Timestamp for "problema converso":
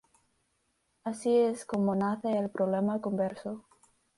2.49-3.63